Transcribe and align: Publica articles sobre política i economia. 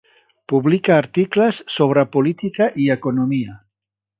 Publica 0.53 0.95
articles 1.01 1.61
sobre 1.75 2.07
política 2.17 2.71
i 2.85 2.89
economia. 2.99 3.61